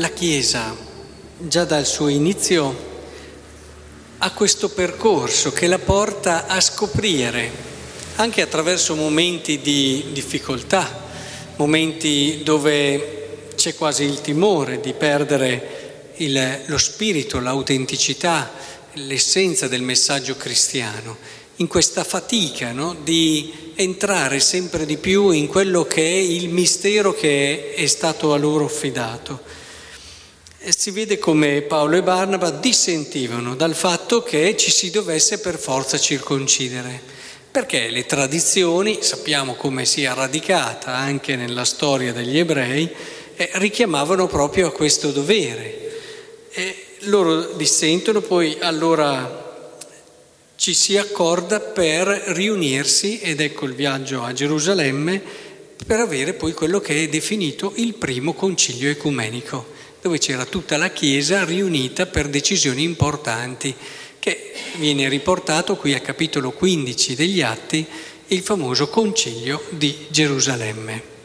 [0.00, 0.74] la Chiesa,
[1.36, 2.88] già dal suo inizio,
[4.16, 7.50] ha questo percorso che la porta a scoprire,
[8.16, 11.06] anche attraverso momenti di difficoltà,
[11.56, 18.50] momenti dove c'è quasi il timore di perdere il, lo spirito, l'autenticità,
[18.94, 21.18] l'essenza del messaggio cristiano,
[21.56, 22.96] in questa fatica no?
[23.02, 28.38] di entrare sempre di più in quello che è il mistero che è stato a
[28.38, 29.59] loro affidato.
[30.62, 35.98] Si vede come Paolo e Barnaba dissentivano dal fatto che ci si dovesse per forza
[35.98, 37.00] circoncidere,
[37.50, 42.90] perché le tradizioni, sappiamo come sia radicata anche nella storia degli ebrei,
[43.36, 46.50] eh, richiamavano proprio a questo dovere.
[46.50, 49.66] E loro dissentono, poi allora
[50.56, 55.22] ci si accorda per riunirsi, ed ecco il viaggio a Gerusalemme,
[55.86, 60.90] per avere poi quello che è definito il primo concilio ecumenico, dove c'era tutta la
[60.90, 63.74] Chiesa riunita per decisioni importanti,
[64.18, 67.86] che viene riportato qui al capitolo 15 degli Atti,
[68.28, 71.18] il famoso concilio di Gerusalemme.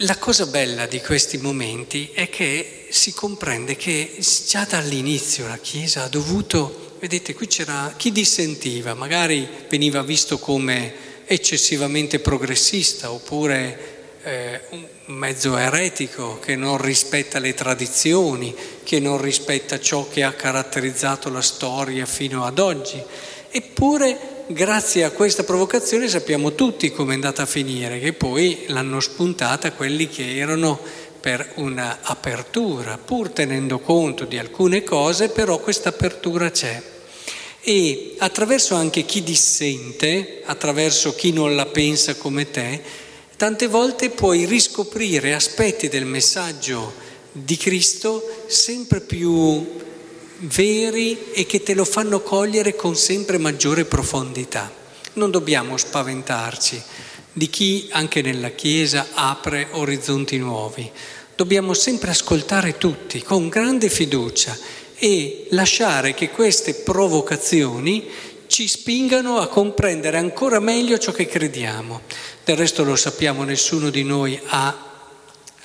[0.00, 6.02] La cosa bella di questi momenti è che si comprende che già dall'inizio la Chiesa
[6.02, 13.95] ha dovuto, vedete qui c'era chi dissentiva, magari veniva visto come eccessivamente progressista oppure
[14.26, 14.84] eh, un
[15.16, 18.52] mezzo eretico che non rispetta le tradizioni,
[18.82, 23.00] che non rispetta ciò che ha caratterizzato la storia fino ad oggi.
[23.48, 28.98] Eppure grazie a questa provocazione sappiamo tutti come è andata a finire, che poi l'hanno
[28.98, 30.76] spuntata quelli che erano
[31.20, 36.82] per un'apertura, pur tenendo conto di alcune cose, però questa apertura c'è.
[37.60, 43.04] E attraverso anche chi dissente, attraverso chi non la pensa come te,
[43.36, 46.94] tante volte puoi riscoprire aspetti del messaggio
[47.32, 49.84] di Cristo sempre più
[50.38, 54.72] veri e che te lo fanno cogliere con sempre maggiore profondità.
[55.14, 56.82] Non dobbiamo spaventarci
[57.32, 60.90] di chi anche nella Chiesa apre orizzonti nuovi.
[61.34, 64.56] Dobbiamo sempre ascoltare tutti con grande fiducia
[64.98, 68.08] e lasciare che queste provocazioni
[68.46, 72.02] ci spingano a comprendere ancora meglio ciò che crediamo.
[72.44, 74.84] Del resto lo sappiamo, nessuno di noi ha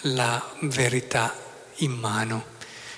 [0.05, 1.35] la verità
[1.77, 2.45] in mano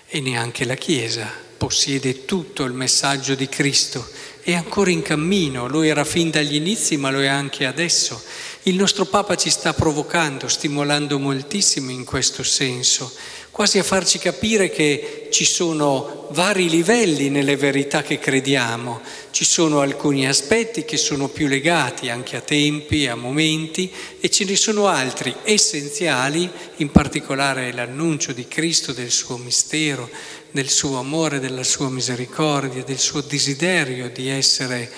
[0.08, 4.06] e neanche la Chiesa possiede tutto il messaggio di Cristo,
[4.42, 8.22] è ancora in cammino, lo era fin dagli inizi ma lo è anche adesso.
[8.64, 13.12] Il nostro Papa ci sta provocando, stimolando moltissimo in questo senso,
[13.54, 19.00] quasi a farci capire che ci sono vari livelli nelle verità che crediamo,
[19.30, 24.46] ci sono alcuni aspetti che sono più legati anche a tempi, a momenti e ce
[24.46, 30.10] ne sono altri essenziali, in particolare l'annuncio di Cristo, del suo mistero,
[30.50, 34.92] del suo amore, della sua misericordia, del suo desiderio di essere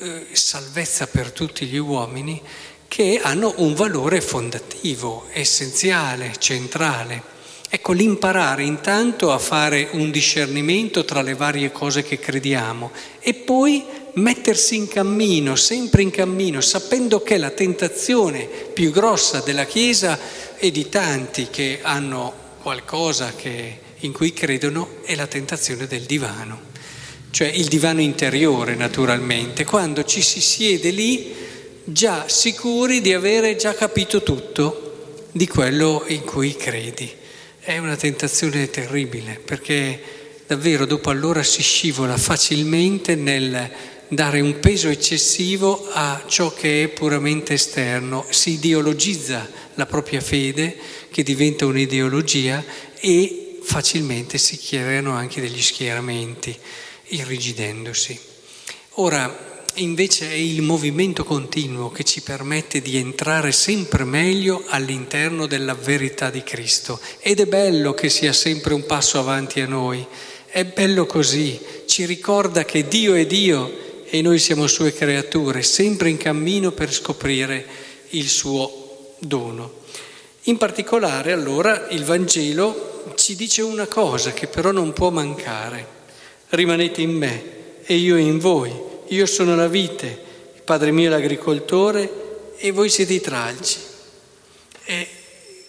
[0.00, 2.42] eh, salvezza per tutti gli uomini,
[2.88, 7.33] che hanno un valore fondativo, essenziale, centrale.
[7.74, 13.84] Ecco, l'imparare intanto a fare un discernimento tra le varie cose che crediamo e poi
[14.12, 20.16] mettersi in cammino, sempre in cammino, sapendo che la tentazione più grossa della Chiesa
[20.56, 22.32] e di tanti che hanno
[22.62, 26.60] qualcosa che in cui credono è la tentazione del divano,
[27.32, 31.34] cioè il divano interiore naturalmente, quando ci si siede lì
[31.82, 37.22] già sicuri di avere già capito tutto di quello in cui credi.
[37.66, 39.98] È una tentazione terribile perché
[40.46, 43.70] davvero dopo allora si scivola facilmente nel
[44.06, 50.76] dare un peso eccessivo a ciò che è puramente esterno, si ideologizza la propria fede
[51.10, 52.62] che diventa un'ideologia
[53.00, 56.54] e facilmente si creano anche degli schieramenti,
[57.06, 58.20] irrigidendosi.
[58.96, 65.74] Ora, invece è il movimento continuo che ci permette di entrare sempre meglio all'interno della
[65.74, 70.06] verità di Cristo ed è bello che sia sempre un passo avanti a noi,
[70.46, 76.08] è bello così, ci ricorda che Dio è Dio e noi siamo sue creature, sempre
[76.08, 77.66] in cammino per scoprire
[78.10, 79.82] il suo dono.
[80.44, 85.86] In particolare allora il Vangelo ci dice una cosa che però non può mancare.
[86.50, 87.42] Rimanete in me
[87.84, 88.92] e io in voi.
[89.08, 90.06] Io sono la vite,
[90.54, 93.78] il Padre mio è l'agricoltore e voi siete i tralci.
[94.84, 95.08] E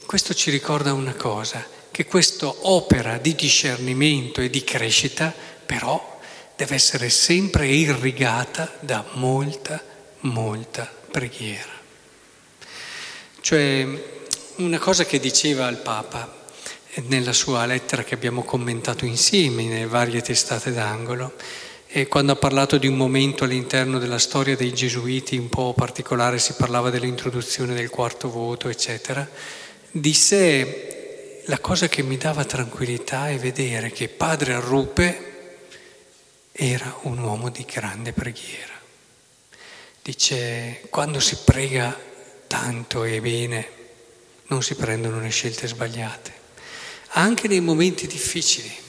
[0.05, 5.33] questo ci ricorda una cosa, che questa opera di discernimento e di crescita
[5.65, 6.19] però
[6.55, 9.83] deve essere sempre irrigata da molta,
[10.21, 11.73] molta preghiera.
[13.41, 13.88] Cioè
[14.55, 16.43] una cosa che diceva il Papa
[17.07, 21.33] nella sua lettera che abbiamo commentato insieme nelle varie testate d'angolo,
[21.97, 26.39] e quando ha parlato di un momento all'interno della storia dei gesuiti un po' particolare,
[26.39, 29.25] si parlava dell'introduzione del quarto voto, eccetera,
[29.92, 35.57] di sé la cosa che mi dava tranquillità è vedere che padre Arrupe
[36.51, 38.74] era un uomo di grande preghiera.
[40.01, 41.98] Dice, quando si prega
[42.48, 43.68] tanto e bene,
[44.48, 46.33] non si prendono le scelte sbagliate,
[47.12, 48.83] anche nei momenti difficili.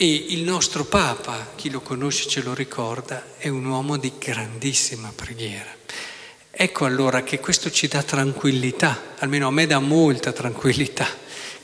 [0.00, 5.12] E il nostro Papa, chi lo conosce ce lo ricorda, è un uomo di grandissima
[5.12, 5.74] preghiera.
[6.52, 11.08] Ecco allora che questo ci dà tranquillità, almeno a me dà molta tranquillità,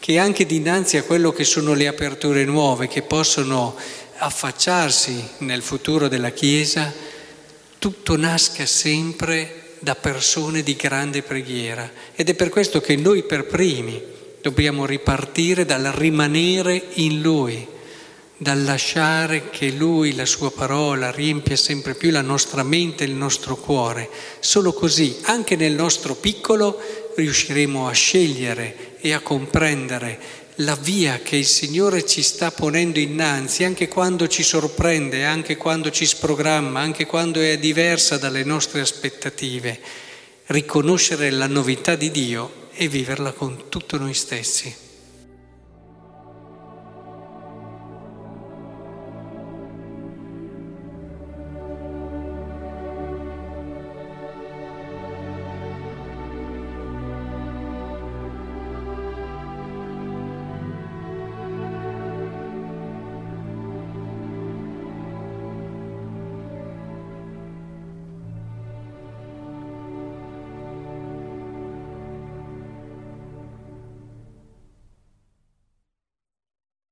[0.00, 3.76] che anche dinanzi a quello che sono le aperture nuove che possono
[4.16, 6.92] affacciarsi nel futuro della Chiesa,
[7.78, 11.88] tutto nasca sempre da persone di grande preghiera.
[12.16, 14.02] Ed è per questo che noi per primi
[14.42, 17.68] dobbiamo ripartire dal rimanere in Lui,
[18.36, 23.14] dal lasciare che Lui, la Sua parola, riempia sempre più la nostra mente e il
[23.14, 24.10] nostro cuore.
[24.40, 26.80] Solo così, anche nel nostro piccolo,
[27.14, 33.64] riusciremo a scegliere e a comprendere la via che il Signore ci sta ponendo innanzi,
[33.64, 39.80] anche quando ci sorprende, anche quando ci sprogramma, anche quando è diversa dalle nostre aspettative,
[40.46, 44.83] riconoscere la novità di Dio e viverla con tutto noi stessi.